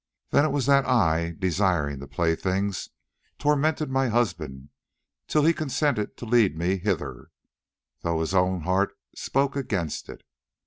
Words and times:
Then 0.31 0.45
it 0.45 0.51
was 0.51 0.65
that 0.65 0.87
I, 0.87 1.35
desiring 1.37 1.99
the 1.99 2.07
playthings, 2.07 2.89
tormented 3.37 3.91
my 3.91 4.07
husband 4.09 4.69
till 5.27 5.43
he 5.45 5.53
consented 5.53 6.17
to 6.17 6.25
lead 6.25 6.57
me 6.57 6.77
hither, 6.79 7.29
though 8.01 8.21
his 8.21 8.33
own 8.33 8.61
heart 8.61 8.97
spoke 9.15 9.55
against 9.55 10.09
it. 10.09 10.23